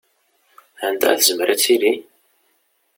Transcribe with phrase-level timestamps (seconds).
[0.87, 1.93] Anda i tezmer ad tili?